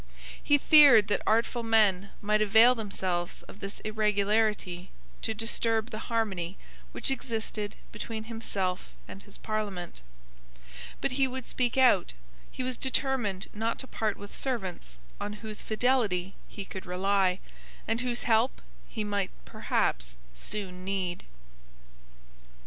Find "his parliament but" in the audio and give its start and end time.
9.21-11.11